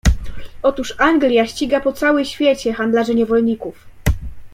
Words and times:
Otóż 0.63 0.95
Anglia 0.97 1.47
ściga 1.47 1.79
po 1.81 1.93
cały 1.93 2.25
świecie 2.25 2.73
handlarzy 2.73 3.15
niewolników. 3.15 3.87